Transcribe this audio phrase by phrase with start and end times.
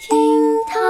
[0.00, 0.16] 厅
[0.66, 0.80] 堂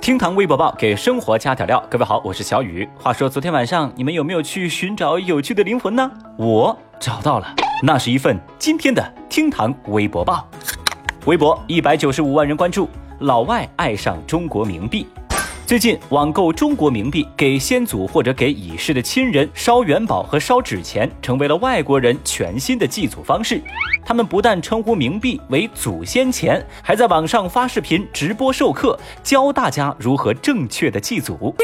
[0.00, 1.84] 厅堂微博报给生活加点料。
[1.90, 2.88] 各位好，我是小雨。
[2.98, 6.10] 话说昨天晚上你们有没有去寻找有趣的灵魂呢？
[6.38, 10.48] 我找到了，那是一份今天的厅堂微博报。
[11.26, 12.88] 微博一百九十五万人关注，
[13.18, 15.06] 老外爱上中国冥币。
[15.68, 23.60] 最近网购中国冥币，给先祖或者给已逝的亲人烧元宝和烧纸钱，成为了外国人全新的祭祖方式。
[24.02, 31.54] 他们不但称呼冥币为祖先钱，还在网上发视频直播授课，教大家如何正确的祭祖。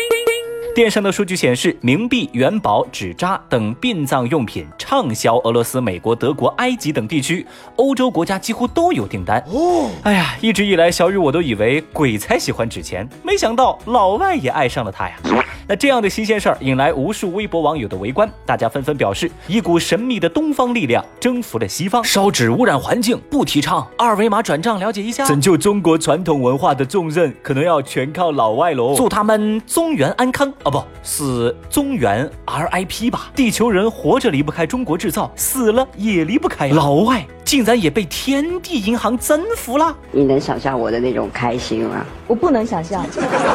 [0.75, 7.47] 电商的数据显示，冥币、元宝、纸扎等殡葬用品畅销俄罗斯、美国、德国、埃及等地区，
[7.77, 9.39] 欧洲国家几乎都有订单。
[9.47, 15.15] 哦，哎呀，一直以来，小雨我都以为鬼才喜欢纸钱，没想到老外也爱上了它呀。
[15.69, 22.03] 那这样的新鲜事儿引来无数微博网友的围观，大家纷纷表示，一股神秘的东方力量征服了西方。
[22.03, 23.87] 烧纸污染环境，不提倡。
[23.97, 25.25] 二维码转账了解一下。
[25.25, 28.95] 拯救中国传统文化的重任，可能要全靠老外喽。
[28.97, 33.31] 祝他们中原安康哦，不是中原 RIP 吧？
[33.35, 37.25] 地球人活着离不开中国制造，死了也离不开老外。
[37.45, 39.95] 竟然也被天地银行征服了！
[40.11, 42.05] 你能想象我的那种开心吗？
[42.27, 43.05] 我不能想象。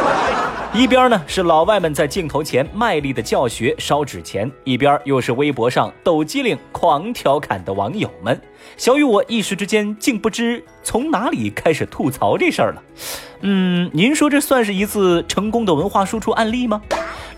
[0.71, 8.39] 一边呢是老外们在镜头前卖力的教学烧纸钱，一边又是微博上抖机灵狂调侃的网友们。
[8.77, 12.83] 小雨我一时之间竟不知从哪里开始吐槽这事儿了。
[13.41, 16.79] 嗯，您说这算是一次成功的文化输出案例吗？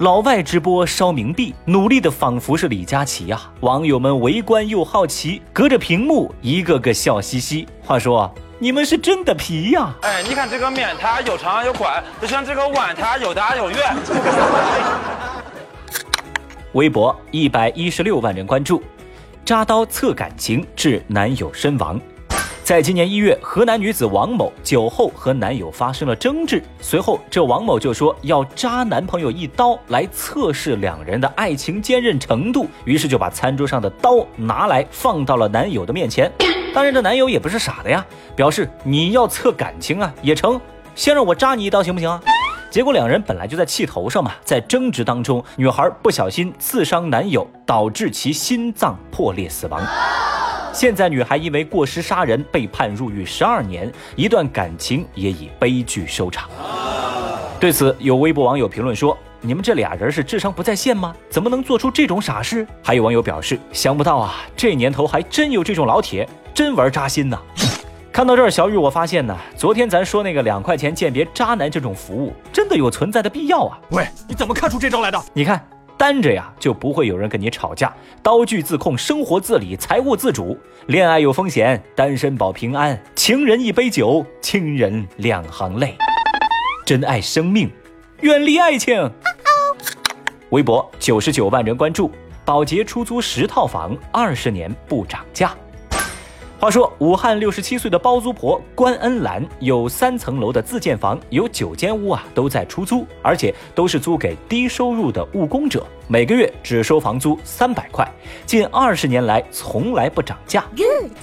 [0.01, 3.39] 老外直播烧冥币，努力的仿佛是李佳琦呀！
[3.59, 7.67] 网友们围观又好奇，隔着屏幕一个个笑嘻嘻。
[7.83, 9.93] 话说，你们是真的皮呀？
[10.01, 13.95] 哎，你看这个面，它有长有宽，就像这个碗，它有大有圆。
[16.73, 18.81] 微博一百一十六万人关注，
[19.45, 22.01] 扎刀测感情致男友身亡。
[22.63, 36.31] 在今年一月，河南女子王某酒后和男友发生了争执，随后这王某就说要扎男朋友一刀来测试两人的爱情坚韧程度，于是就把餐桌上的刀拿来放到了男友的面前。
[36.73, 40.61] 当然，这男友也不是傻的呀，表示你要测感情啊，也成，
[40.95, 42.21] 先让我扎你一刀行不行啊？
[42.69, 49.81] 结果两人本来就在气头上嘛，在争执当中，女孩不小心刺伤男友，导致其心脏破裂死亡。
[50.73, 56.49] 现在，女孩因为过失杀人被判入狱十二年，一段感情也以悲剧收场。
[57.59, 61.13] 对此，有微博网友评论说：“你们这俩人是智商不在线吗？
[61.29, 67.37] 怎么能做出这种傻事？”还有网友表示：“想不到啊，这年头还真有这种老铁，真玩扎心呐！”
[68.11, 73.79] 看到这儿，小雨，我发现呢，昨天咱说那个两块钱鉴别渣男这种服务，真的有存在的必要啊！
[73.91, 75.21] 喂，你怎么看出这招来的？
[75.33, 75.61] 你看。
[76.01, 77.93] 单着呀，就不会有人跟你吵架。
[78.23, 80.57] 刀具自控，生活自理，财务自主。
[80.87, 82.99] 恋爱有风险，单身保平安。
[83.13, 85.95] 情人一杯酒，亲人两行泪。
[86.87, 87.69] 珍爱生命，
[88.21, 89.11] 远离爱情。
[90.49, 92.09] 微博九十九万人关注，
[92.43, 95.55] 保洁出租十套房，二十年不涨价。
[96.61, 105.83] 话说，武汉六十七岁的包租婆关恩兰有三层楼的自建房，有九间屋啊都在出租，而且都是租给低收入的务工者。
[106.11, 108.05] 每个月只收房租三百块，
[108.45, 110.65] 近二十年来从来不涨价。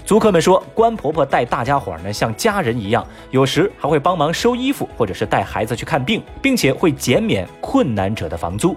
[0.06, 8.75] 租客们说，关婆婆带大家伙儿呢像家人一样，有时还会帮忙收衣服，或者是带孩子去看病，并且会减免困难者的房租。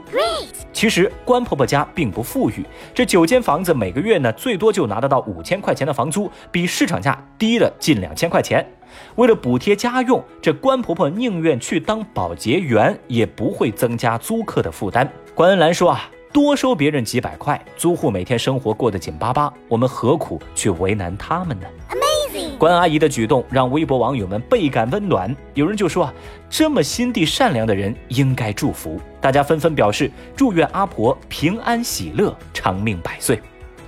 [0.73, 8.69] 其实关婆婆家并不富裕，这九间房子每个月呢最多就拿得到五千块钱的房租，比市场价低了近两千块钱。
[9.15, 15.11] 为了补贴家用，这关婆婆宁愿去当保洁员，也不会增加租客的负担。
[15.33, 22.57] 关恩兰说啊，多收别人几百块，租户每天生活过得紧巴巴，我们何苦去为难他们呢？Amazing！
[22.57, 26.13] 关阿姨的举动让微博网友们倍感温暖，有人就说啊，
[26.49, 28.99] 这么心地善良的人应该祝福。
[29.19, 33.39] 大家纷纷表示祝愿阿婆平安喜乐，长命百岁。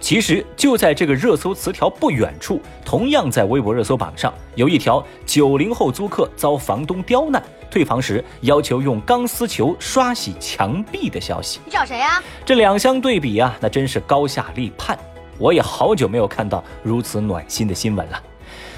[0.04, 7.42] 其实就在这个热搜词条不远处，同样在微博热搜榜上有一条九零后租客遭房东刁难。
[7.72, 12.22] 退房时要求用钢丝球刷洗墙壁的消息，你找谁呀？
[12.44, 15.00] 这两相对比啊，那真是高下立判。
[15.38, 18.22] 我也好久没有看到如此暖心的新闻了。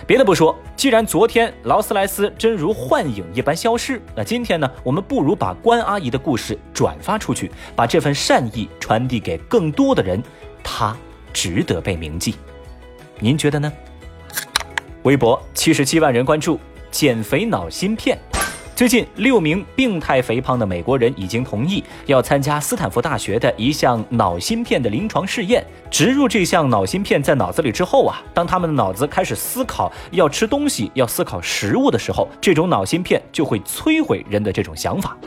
[0.05, 10.21] 别的不说，既然昨天劳斯莱斯真如幻影一般消失，那今天呢，我们不如把关阿姨的故事转发出去，把这份善意传递给更多的人，
[10.63, 10.95] 她
[11.35, 12.35] 值得被铭记。
[13.19, 13.69] 您觉得呢？
[15.03, 16.57] 微博七十七万人关注，
[16.89, 18.17] 减肥脑芯片。
[18.73, 25.65] 最近，六名病态肥胖的美国人已经同意要参加斯坦福大学的一项脑芯片的临床试验。
[25.91, 35.17] 植入这项脑芯片在脑子里之后啊，当他们的脑子开始思考要吃东西、要思考食物的时候，这种脑芯片就会摧毁人的这种想法。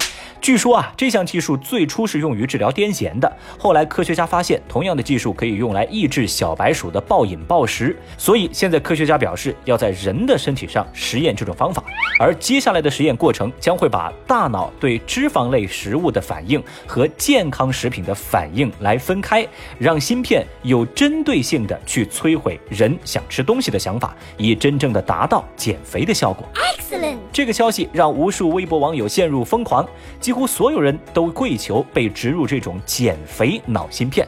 [0.48, 3.30] 据说啊，这项技术最初是用于治疗癫痫的。
[3.58, 7.94] 后来科学家发现，同样的技术可以用来抑制小白鼠的暴饮暴食。
[8.16, 11.84] 所以现在科学家表示，要在人的身体上实验这种方法。
[12.18, 19.46] 而接下来的实验过程将会把大脑对脂肪类食物的反应和健康食品的反应来分开，
[19.78, 26.48] 让芯片有针对性的去摧毁人想吃东西的想法，以真正的达到减肥的效果。
[26.54, 27.18] Excellent！
[27.30, 29.86] 这个消息让无数微博网友陷入疯狂。
[30.18, 34.26] 几乎乎所有人都跪求被植入这种减肥脑芯片，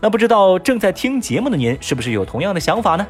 [0.00, 3.06] 那不知道正在听节目的您是不是有同样的想法呢？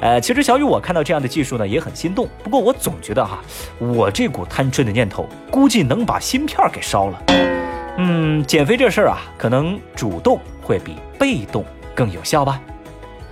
[0.00, 3.40] 呃，其实小雨我看到这样的技术呢也很心动，不过我总觉得哈，
[3.78, 7.22] 我这股贪吃的念头估计能把芯片给烧了。
[7.98, 11.62] 嗯，减肥这事儿啊，可能主动会比被动
[11.94, 12.58] 更有效吧。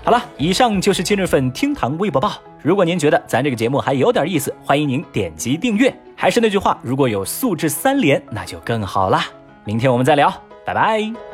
[0.05, 2.33] 好了，以上就是今日份厅堂微博报。
[2.63, 5.95] 如果您觉得咱这个节目还有点意思，欢迎您点击订阅。
[6.21, 9.21] 还是那句话，如果有素质三连，那就更好了。
[9.63, 10.29] 明天我们再聊，
[10.67, 11.28] 拜拜。